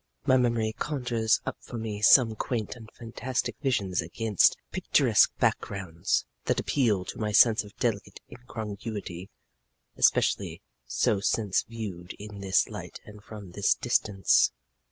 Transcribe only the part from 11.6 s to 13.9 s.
viewed in this light and from this